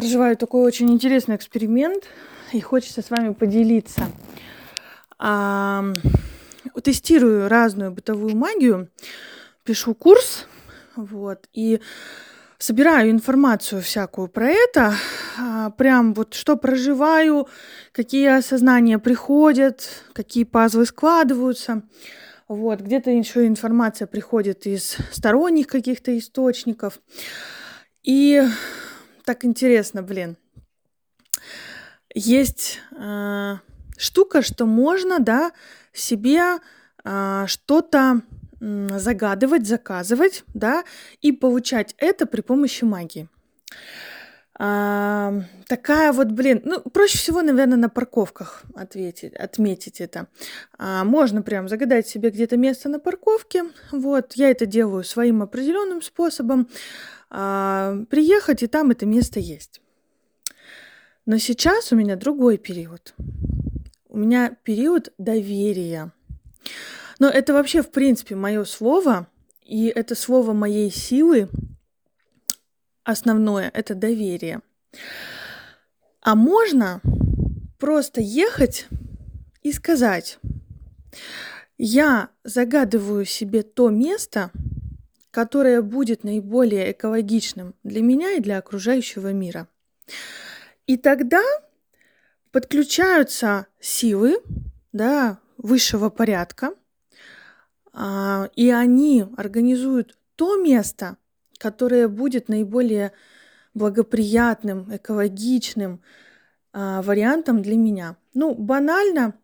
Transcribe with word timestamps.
проживаю 0.00 0.34
такой 0.34 0.62
очень 0.62 0.90
интересный 0.90 1.36
эксперимент 1.36 2.04
и 2.52 2.60
хочется 2.62 3.02
с 3.02 3.10
вами 3.10 3.34
поделиться. 3.34 4.06
А, 5.18 5.84
тестирую 6.82 7.50
разную 7.50 7.92
бытовую 7.92 8.34
магию, 8.34 8.88
пишу 9.62 9.94
курс, 9.94 10.46
вот, 10.96 11.46
и 11.52 11.82
собираю 12.56 13.10
информацию 13.10 13.82
всякую 13.82 14.28
про 14.28 14.48
это, 14.48 14.94
а, 15.38 15.68
прям 15.68 16.14
вот 16.14 16.32
что 16.32 16.56
проживаю, 16.56 17.46
какие 17.92 18.38
осознания 18.38 18.98
приходят, 18.98 19.86
какие 20.14 20.44
пазлы 20.44 20.86
складываются. 20.86 21.82
Вот, 22.48 22.80
где-то 22.80 23.10
еще 23.10 23.46
информация 23.46 24.06
приходит 24.06 24.66
из 24.66 24.96
сторонних 25.12 25.66
каких-то 25.66 26.16
источников. 26.16 27.00
И 28.02 28.42
так 29.24 29.44
интересно, 29.44 30.02
блин. 30.02 30.36
Есть 32.14 32.80
э, 32.92 33.56
штука, 33.96 34.42
что 34.42 34.66
можно, 34.66 35.20
да, 35.20 35.52
себе 35.92 36.58
э, 37.04 37.44
что-то 37.46 38.22
э, 38.60 38.98
загадывать, 38.98 39.66
заказывать, 39.66 40.44
да, 40.54 40.84
и 41.20 41.32
получать 41.32 41.94
это 41.98 42.26
при 42.26 42.40
помощи 42.40 42.84
магии. 42.84 43.28
Такая 44.60 46.12
вот, 46.12 46.32
блин, 46.32 46.60
ну, 46.64 46.80
проще 46.80 47.16
всего, 47.16 47.40
наверное, 47.40 47.78
на 47.78 47.88
парковках 47.88 48.64
ответить, 48.74 49.32
отметить 49.34 50.02
это. 50.02 50.26
А, 50.76 51.02
можно 51.04 51.40
прям 51.40 51.66
загадать 51.66 52.06
себе 52.06 52.28
где-то 52.28 52.58
место 52.58 52.90
на 52.90 52.98
парковке. 52.98 53.64
Вот, 53.90 54.34
я 54.34 54.50
это 54.50 54.66
делаю 54.66 55.02
своим 55.02 55.40
определенным 55.40 56.02
способом 56.02 56.68
а, 57.30 58.02
приехать, 58.10 58.62
и 58.62 58.66
там 58.66 58.90
это 58.90 59.06
место 59.06 59.40
есть. 59.40 59.80
Но 61.24 61.38
сейчас 61.38 61.90
у 61.92 61.96
меня 61.96 62.16
другой 62.16 62.58
период. 62.58 63.14
У 64.10 64.18
меня 64.18 64.58
период 64.62 65.14
доверия. 65.16 66.12
Но 67.18 67.30
это 67.30 67.54
вообще, 67.54 67.80
в 67.80 67.90
принципе, 67.90 68.34
мое 68.34 68.64
слово, 68.64 69.26
и 69.64 69.86
это 69.86 70.14
слово 70.14 70.52
моей 70.52 70.90
силы 70.90 71.48
основное– 73.10 73.70
это 73.74 73.94
доверие. 73.94 74.60
А 76.22 76.34
можно 76.34 77.00
просто 77.78 78.20
ехать 78.20 78.86
и 79.62 79.72
сказать, 79.72 80.38
я 81.78 82.28
загадываю 82.44 83.24
себе 83.24 83.62
то 83.62 83.88
место, 83.90 84.50
которое 85.30 85.80
будет 85.80 86.24
наиболее 86.24 86.92
экологичным 86.92 87.74
для 87.84 88.02
меня 88.02 88.32
и 88.32 88.40
для 88.40 88.58
окружающего 88.58 89.32
мира. 89.32 89.68
И 90.86 90.96
тогда 90.96 91.42
подключаются 92.50 93.66
силы 93.80 94.40
да, 94.92 95.38
высшего 95.56 96.10
порядка, 96.10 96.74
а, 97.92 98.50
и 98.56 98.70
они 98.70 99.26
организуют 99.36 100.18
то 100.36 100.56
место, 100.56 101.16
которое 101.60 102.08
будет 102.08 102.48
наиболее 102.48 103.12
благоприятным, 103.74 104.88
экологичным 104.96 106.00
а, 106.72 107.02
вариантом 107.02 107.60
для 107.60 107.76
меня. 107.76 108.16
Ну, 108.32 108.54
банально, 108.54 109.34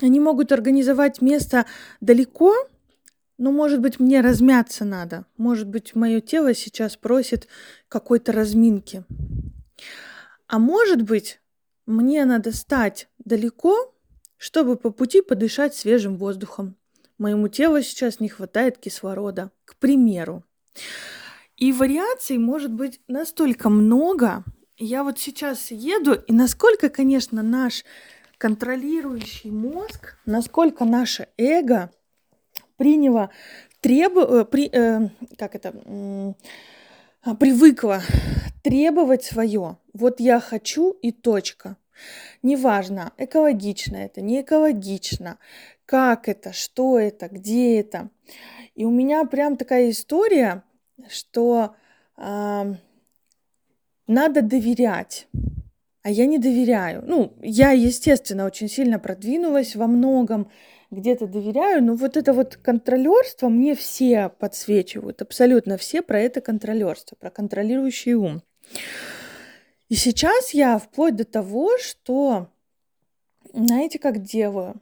они 0.00 0.18
могут 0.18 0.50
организовать 0.50 1.20
место 1.20 1.66
далеко, 2.00 2.54
ну, 3.38 3.52
может 3.52 3.80
быть, 3.80 4.00
мне 4.00 4.20
размяться 4.20 4.84
надо. 4.84 5.26
Может 5.36 5.68
быть, 5.68 5.94
мое 5.94 6.20
тело 6.20 6.54
сейчас 6.54 6.96
просит 6.96 7.48
какой-то 7.88 8.32
разминки. 8.32 9.04
А 10.46 10.58
может 10.58 11.02
быть, 11.02 11.40
мне 11.86 12.24
надо 12.24 12.52
стать 12.52 13.08
далеко, 13.18 13.94
чтобы 14.36 14.76
по 14.76 14.90
пути 14.90 15.22
подышать 15.22 15.74
свежим 15.74 16.16
воздухом. 16.16 16.76
Моему 17.18 17.48
телу 17.48 17.82
сейчас 17.82 18.20
не 18.20 18.28
хватает 18.28 18.78
кислорода, 18.78 19.50
к 19.64 19.76
примеру. 19.76 20.44
И 21.56 21.72
вариаций 21.72 22.38
может 22.38 22.72
быть 22.72 23.00
настолько 23.08 23.68
много. 23.68 24.44
Я 24.78 25.04
вот 25.04 25.18
сейчас 25.18 25.70
еду, 25.70 26.14
и 26.14 26.32
насколько, 26.32 26.88
конечно, 26.88 27.42
наш 27.42 27.84
контролирующий 28.38 29.50
мозг, 29.50 30.16
насколько 30.26 30.84
наше 30.84 31.28
эго– 31.36 31.90
приняло, 32.82 33.30
требу, 33.80 34.20
э, 34.22 34.44
при, 34.44 34.68
э, 34.72 35.08
как 35.38 35.54
это, 35.54 35.72
привыкла 37.38 38.02
требовать 38.64 39.22
свое. 39.22 39.76
Вот 39.92 40.18
я 40.18 40.40
хочу 40.40 40.90
и 40.90 41.12
точка. 41.12 41.76
Неважно, 42.42 43.12
экологично 43.18 43.96
это, 43.96 44.20
не 44.20 44.40
экологично, 44.40 45.38
как 45.86 46.28
это, 46.28 46.52
что 46.52 46.98
это, 46.98 47.28
где 47.28 47.78
это. 47.78 48.08
И 48.74 48.84
у 48.84 48.90
меня 48.90 49.24
прям 49.26 49.56
такая 49.56 49.90
история, 49.90 50.64
что 51.08 51.74
э, 52.16 52.74
надо 54.06 54.42
доверять, 54.42 55.28
а 56.02 56.10
я 56.10 56.26
не 56.26 56.38
доверяю. 56.38 57.02
Ну, 57.06 57.34
я, 57.40 57.70
естественно, 57.70 58.44
очень 58.44 58.68
сильно 58.68 58.98
продвинулась 58.98 59.76
во 59.76 59.86
многом, 59.86 60.50
где-то 60.90 61.26
доверяю, 61.26 61.82
но 61.82 61.94
вот 61.94 62.16
это 62.16 62.32
вот 62.32 62.56
контролерство 62.56 63.48
мне 63.48 63.74
все 63.74 64.28
подсвечивают, 64.28 65.22
абсолютно 65.22 65.78
все 65.78 66.02
про 66.02 66.20
это 66.20 66.40
контролерство, 66.40 67.16
про 67.16 67.30
контролирующий 67.30 68.14
ум. 68.14 68.42
И 69.88 69.94
сейчас 69.94 70.52
я 70.52 70.78
вплоть 70.78 71.16
до 71.16 71.24
того, 71.24 71.78
что, 71.78 72.48
знаете, 73.54 73.98
как 73.98 74.22
делаю? 74.22 74.80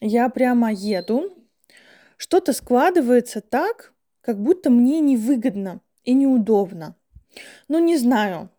Я 0.00 0.28
прямо 0.30 0.72
еду, 0.72 1.34
что-то 2.16 2.52
складывается 2.52 3.40
так, 3.40 3.92
как 4.20 4.40
будто 4.40 4.70
мне 4.70 5.00
невыгодно 5.00 5.80
и 6.04 6.12
неудобно. 6.12 6.96
Ну, 7.68 7.78
не 7.78 7.96
знаю. 7.96 8.50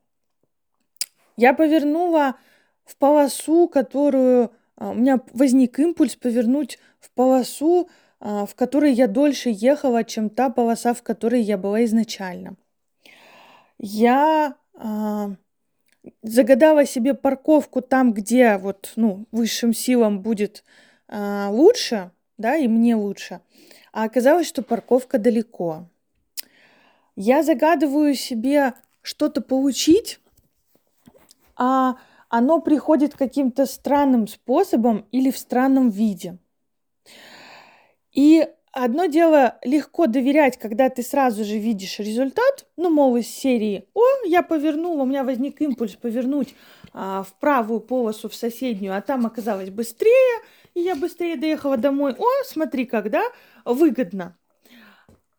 Я 1.38 1.53
повернула 1.53 2.35
в 2.85 2.95
полосу, 2.97 3.67
которую 3.67 4.51
а, 4.75 4.91
у 4.91 4.94
меня 4.94 5.22
возник 5.33 5.79
импульс 5.79 6.16
повернуть 6.16 6.79
в 6.99 7.11
полосу, 7.11 7.89
а, 8.19 8.45
в 8.45 8.55
которой 8.55 8.94
я 8.94 9.07
дольше 9.07 9.49
ехала, 9.51 10.03
чем 10.03 10.29
та 10.29 10.49
полоса, 10.49 10.94
в 10.94 11.03
которой 11.03 11.41
я 11.41 11.57
была 11.57 11.83
изначально. 11.85 12.55
Я 13.78 14.55
а, 14.73 15.35
загадала 16.23 16.85
себе 16.85 17.13
парковку 17.13 17.81
там, 17.81 18.13
где 18.13 18.57
вот, 18.57 18.93
ну, 18.95 19.25
высшим 19.31 19.73
силам 19.73 20.22
будет 20.22 20.63
лучше, 21.13 22.11
да, 22.38 22.55
и 22.55 22.69
мне 22.69 22.95
лучше. 22.95 23.41
А 23.91 24.03
оказалось, 24.03 24.47
что 24.47 24.62
парковка 24.62 25.19
далеко. 25.19 25.88
Я 27.16 27.44
загадываю 27.44 28.16
себе 28.16 28.74
что-то 29.02 29.41
получить, 29.41 30.19
а 31.56 31.97
оно 32.29 32.62
приходит 32.62 33.16
каким-то 33.16 33.66
странным 33.66 34.28
способом 34.28 35.06
или 35.12 35.29
в 35.31 35.38
странном 35.38 35.90
виде. 35.90 36.38
И 38.13 38.47
одно 38.72 39.06
дело 39.06 39.57
легко 39.63 40.08
доверять, 40.08 40.58
когда 40.58 40.90
ты 40.90 41.03
сразу 41.03 41.44
же 41.44 41.58
видишь 41.58 42.00
результат, 42.00 42.66
ну, 42.78 42.90
мол, 42.90 43.18
из 43.18 43.28
серии 43.28 43.85
«О, 43.94 44.02
я 44.25 44.44
повернула, 44.44 45.03
у 45.03 45.06
меня 45.06 45.25
возник 45.25 45.62
импульс 45.62 45.96
повернуть 45.96 46.56
а, 46.94 47.23
в 47.23 47.34
правую 47.34 47.81
полосу 47.81 48.29
в 48.29 48.35
соседнюю, 48.35 48.96
а 48.96 49.02
там 49.02 49.25
оказалось 49.25 49.69
быстрее, 49.69 50.41
я 50.76 50.96
быстрее 50.96 51.38
доехала 51.38 51.78
домой. 51.78 52.16
О, 52.18 52.28
смотри, 52.46 52.86
когда 52.86 53.24
выгодно». 53.66 54.38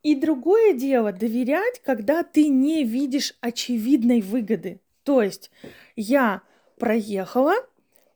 И 0.02 0.16
другое 0.16 0.72
дело 0.72 1.12
доверять, 1.12 1.80
когда 1.84 2.24
ты 2.24 2.48
не 2.48 2.82
видишь 2.82 3.34
очевидной 3.40 4.20
выгоды. 4.20 4.80
То 5.04 5.22
есть 5.22 5.50
я 5.94 6.42
проехала, 6.78 7.54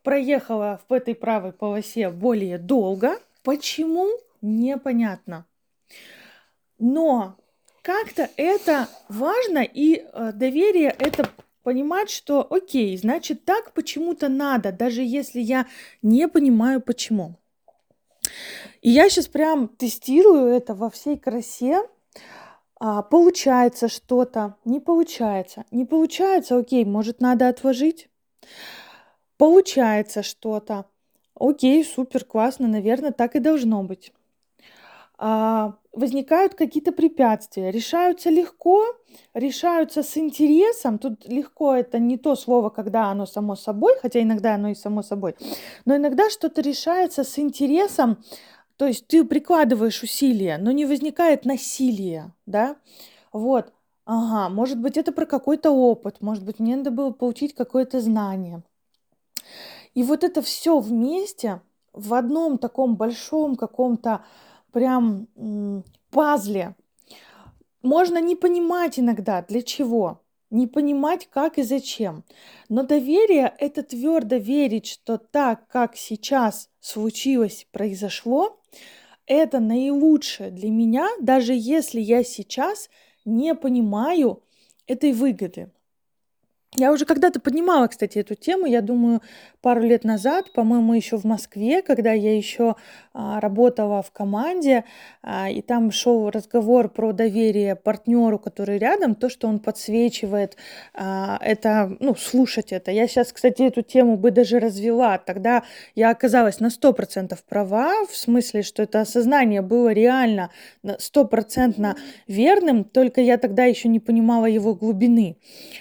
проехала 0.02 0.80
в 0.88 0.92
этой 0.92 1.14
правой 1.14 1.52
полосе 1.52 2.10
более 2.10 2.58
долго. 2.58 3.20
Почему? 3.44 4.08
Непонятно. 4.42 5.46
Но 6.78 7.36
как-то 7.82 8.28
это 8.36 8.88
важно, 9.08 9.62
и 9.62 10.02
э, 10.02 10.32
доверие 10.34 10.94
это 10.98 11.30
понимать, 11.66 12.10
что 12.10 12.46
окей, 12.48 12.96
значит 12.96 13.44
так 13.44 13.72
почему-то 13.72 14.28
надо, 14.28 14.70
даже 14.70 15.02
если 15.02 15.40
я 15.40 15.66
не 16.00 16.28
понимаю 16.28 16.80
почему. 16.80 17.34
И 18.82 18.90
я 18.90 19.10
сейчас 19.10 19.26
прям 19.26 19.66
тестирую 19.66 20.46
это 20.46 20.74
во 20.74 20.90
всей 20.90 21.18
красе. 21.18 21.82
А, 22.78 23.02
получается 23.02 23.88
что-то, 23.88 24.54
не 24.64 24.78
получается. 24.78 25.64
Не 25.72 25.84
получается, 25.84 26.56
окей, 26.56 26.84
может 26.84 27.20
надо 27.20 27.48
отложить. 27.48 28.08
Получается 29.36 30.22
что-то. 30.22 30.84
Окей, 31.34 31.84
супер, 31.84 32.24
классно, 32.24 32.68
наверное, 32.68 33.10
так 33.10 33.34
и 33.34 33.40
должно 33.40 33.82
быть. 33.82 34.12
А, 35.18 35.74
возникают 35.92 36.54
какие-то 36.54 36.92
препятствия, 36.92 37.70
решаются 37.70 38.28
легко, 38.28 38.84
решаются 39.32 40.02
с 40.02 40.16
интересом. 40.18 40.98
Тут 40.98 41.26
легко 41.26 41.74
это 41.74 41.98
не 41.98 42.18
то 42.18 42.36
слово, 42.36 42.68
когда 42.68 43.06
оно 43.06 43.24
само 43.26 43.56
собой, 43.56 43.94
хотя 44.00 44.20
иногда 44.22 44.54
оно 44.54 44.68
и 44.68 44.74
само 44.74 45.02
собой, 45.02 45.34
но 45.84 45.96
иногда 45.96 46.28
что-то 46.28 46.60
решается 46.60 47.24
с 47.24 47.38
интересом, 47.38 48.18
то 48.76 48.86
есть 48.86 49.06
ты 49.06 49.24
прикладываешь 49.24 50.02
усилия, 50.02 50.58
но 50.58 50.70
не 50.70 50.84
возникает 50.84 51.46
насилие, 51.46 52.34
да, 52.44 52.76
вот, 53.32 53.72
ага, 54.04 54.50
может 54.50 54.78
быть, 54.78 54.98
это 54.98 55.12
про 55.12 55.24
какой-то 55.24 55.70
опыт, 55.70 56.20
может 56.20 56.44
быть, 56.44 56.58
мне 56.58 56.76
надо 56.76 56.90
было 56.90 57.10
получить 57.10 57.54
какое-то 57.54 58.00
знание. 58.00 58.62
И 59.94 60.02
вот 60.02 60.24
это 60.24 60.42
все 60.42 60.78
вместе 60.78 61.62
в 61.94 62.12
одном 62.12 62.58
таком 62.58 62.96
большом 62.96 63.56
каком-то 63.56 64.22
прям 64.76 65.26
пазле. 66.10 66.76
Можно 67.80 68.20
не 68.20 68.36
понимать 68.36 68.98
иногда, 68.98 69.40
для 69.40 69.62
чего, 69.62 70.20
не 70.50 70.66
понимать, 70.66 71.28
как 71.30 71.56
и 71.56 71.62
зачем. 71.62 72.24
Но 72.68 72.82
доверие– 72.82 73.54
это 73.58 73.82
твердо 73.82 74.36
верить, 74.36 74.84
что 74.84 75.16
так, 75.16 75.66
как 75.68 75.96
сейчас 75.96 76.68
случилось, 76.78 77.66
произошло, 77.72 78.60
это 79.24 79.60
наилучшее 79.60 80.50
для 80.50 80.70
меня, 80.70 81.08
даже 81.22 81.54
если 81.54 82.02
я 82.02 82.22
сейчас 82.22 82.90
не 83.24 83.54
понимаю 83.54 84.42
этой 84.86 85.14
выгоды. 85.14 85.72
Я 86.78 86.92
уже 86.92 87.06
когда-то 87.06 87.40
поднимала, 87.40 87.86
кстати, 87.86 88.18
эту 88.18 88.34
тему, 88.34 88.66
я 88.66 88.82
думаю, 88.82 89.22
пару 89.62 89.80
лет 89.80 90.04
назад, 90.04 90.52
по-моему, 90.52 90.92
еще 90.92 91.16
в 91.16 91.24
Москве, 91.24 91.80
когда 91.80 92.12
я 92.12 92.36
еще 92.36 92.76
а, 93.14 93.40
работала 93.40 94.02
в 94.02 94.10
команде, 94.10 94.84
а, 95.22 95.48
и 95.48 95.62
там 95.62 95.90
шел 95.90 96.28
разговор 96.28 96.90
про 96.90 97.12
доверие 97.12 97.76
партнеру, 97.76 98.38
который 98.38 98.76
рядом, 98.76 99.14
то, 99.14 99.30
что 99.30 99.48
он 99.48 99.58
подсвечивает, 99.58 100.58
а, 100.92 101.38
это, 101.40 101.96
ну, 101.98 102.14
слушать 102.14 102.72
это. 102.72 102.90
Я 102.90 103.08
сейчас, 103.08 103.32
кстати, 103.32 103.62
эту 103.62 103.80
тему 103.80 104.18
бы 104.18 104.30
даже 104.30 104.60
развела. 104.60 105.16
Тогда 105.16 105.62
я 105.94 106.10
оказалась 106.10 106.60
на 106.60 106.68
100% 106.68 107.38
права, 107.48 108.04
в 108.04 108.14
смысле, 108.14 108.62
что 108.62 108.82
это 108.82 109.00
осознание 109.00 109.62
было 109.62 109.94
реально 109.94 110.50
стопроцентно 110.98 111.96
верным, 112.28 112.84
только 112.84 113.22
я 113.22 113.38
тогда 113.38 113.64
еще 113.64 113.88
не 113.88 113.98
понимала 113.98 114.44
его 114.44 114.74
глубины. 114.74 115.38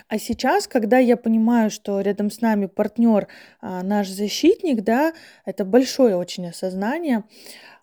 А 0.07 0.17
сейчас, 0.17 0.67
когда 0.67 0.84
когда 0.85 0.99
я 0.99 1.17
понимаю, 1.17 1.71
что 1.71 1.99
рядом 1.99 2.29
с 2.29 2.41
нами 2.41 2.67
партнер 2.67 3.27
а, 3.59 3.81
наш 3.81 4.07
защитник, 4.07 4.83
да, 4.83 5.13
это 5.43 5.65
большое 5.65 6.15
очень 6.15 6.47
осознание, 6.47 7.23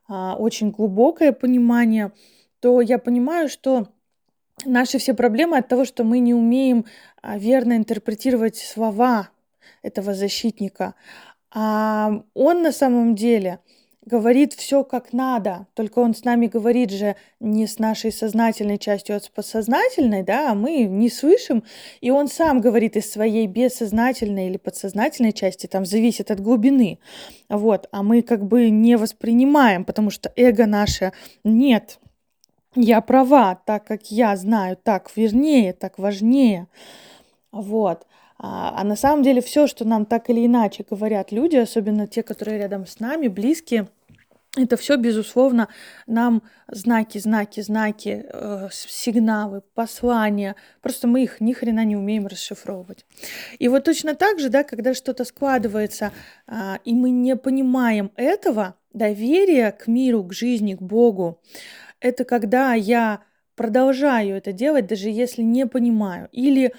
а, 0.06 0.36
очень 0.36 0.70
глубокое 0.70 1.32
понимание, 1.32 2.12
то 2.60 2.80
я 2.80 2.98
понимаю, 2.98 3.48
что 3.48 3.88
наши 4.64 4.98
все 4.98 5.14
проблемы 5.14 5.58
от 5.58 5.66
того, 5.66 5.84
что 5.84 6.04
мы 6.04 6.20
не 6.20 6.32
умеем 6.32 6.84
а, 7.20 7.38
верно 7.38 7.76
интерпретировать 7.76 8.56
слова 8.56 9.30
этого 9.82 10.14
защитника. 10.14 10.94
А 11.50 12.22
он 12.34 12.62
на 12.62 12.70
самом 12.70 13.16
деле 13.16 13.58
говорит 14.04 14.52
все 14.52 14.82
как 14.84 15.12
надо, 15.12 15.66
только 15.74 16.00
он 16.00 16.14
с 16.14 16.24
нами 16.24 16.46
говорит 16.46 16.90
же 16.90 17.16
не 17.40 17.66
с 17.66 17.78
нашей 17.78 18.10
сознательной 18.10 18.78
частью, 18.78 19.16
а 19.16 19.20
с 19.20 19.28
подсознательной, 19.28 20.22
да, 20.22 20.50
а 20.50 20.54
мы 20.54 20.84
не 20.84 21.08
слышим, 21.08 21.62
и 22.00 22.10
он 22.10 22.28
сам 22.28 22.60
говорит 22.60 22.96
из 22.96 23.10
своей 23.10 23.46
бессознательной 23.46 24.48
или 24.48 24.56
подсознательной 24.56 25.32
части, 25.32 25.66
там 25.66 25.86
зависит 25.86 26.30
от 26.30 26.40
глубины, 26.40 26.98
вот, 27.48 27.88
а 27.92 28.02
мы 28.02 28.22
как 28.22 28.44
бы 28.44 28.70
не 28.70 28.96
воспринимаем, 28.96 29.84
потому 29.84 30.10
что 30.10 30.32
эго 30.36 30.66
наше 30.66 31.12
нет, 31.44 32.00
я 32.74 33.00
права, 33.02 33.54
так 33.54 33.86
как 33.86 34.10
я 34.10 34.34
знаю, 34.36 34.76
так 34.82 35.10
вернее, 35.14 35.72
так 35.72 35.98
важнее, 35.98 36.66
вот. 37.52 38.06
А, 38.42 38.74
а 38.76 38.84
на 38.84 38.96
самом 38.96 39.22
деле 39.22 39.40
все, 39.40 39.68
что 39.68 39.84
нам 39.84 40.04
так 40.04 40.28
или 40.28 40.44
иначе 40.44 40.84
говорят 40.88 41.30
люди, 41.30 41.56
особенно 41.56 42.08
те, 42.08 42.24
которые 42.24 42.58
рядом 42.58 42.86
с 42.86 42.98
нами, 42.98 43.28
близкие, 43.28 43.86
это 44.54 44.76
все, 44.76 44.96
безусловно, 44.96 45.68
нам 46.06 46.42
знаки, 46.68 47.16
знаки, 47.16 47.60
знаки, 47.62 48.26
э, 48.28 48.68
сигналы, 48.70 49.62
послания. 49.74 50.56
Просто 50.82 51.08
мы 51.08 51.22
их 51.22 51.40
ни 51.40 51.54
хрена 51.54 51.86
не 51.86 51.96
умеем 51.96 52.26
расшифровывать. 52.26 53.06
И 53.58 53.68
вот 53.68 53.84
точно 53.84 54.14
так 54.14 54.38
же, 54.40 54.50
да, 54.50 54.62
когда 54.62 54.92
что-то 54.92 55.24
складывается, 55.24 56.12
э, 56.46 56.52
и 56.84 56.92
мы 56.94 57.10
не 57.10 57.34
понимаем 57.36 58.10
этого, 58.16 58.74
доверие 58.92 59.72
к 59.72 59.86
миру, 59.86 60.22
к 60.24 60.34
жизни, 60.34 60.74
к 60.74 60.82
Богу, 60.82 61.40
это 62.00 62.24
когда 62.24 62.74
я 62.74 63.22
продолжаю 63.54 64.36
это 64.36 64.52
делать, 64.52 64.86
даже 64.86 65.08
если 65.08 65.40
не 65.40 65.66
понимаю. 65.66 66.28
Или 66.32 66.74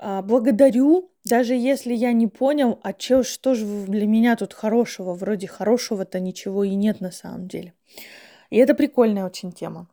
благодарю, 0.00 1.10
даже 1.24 1.54
если 1.54 1.92
я 1.94 2.12
не 2.12 2.26
понял, 2.26 2.78
а 2.82 2.92
чё, 2.92 3.22
что 3.22 3.54
же 3.54 3.66
для 3.86 4.06
меня 4.06 4.36
тут 4.36 4.54
хорошего, 4.54 5.14
вроде 5.14 5.46
хорошего-то 5.46 6.20
ничего 6.20 6.64
и 6.64 6.74
нет 6.74 7.00
на 7.00 7.10
самом 7.10 7.48
деле. 7.48 7.74
И 8.50 8.56
это 8.56 8.74
прикольная 8.74 9.26
очень 9.26 9.52
тема. 9.52 9.86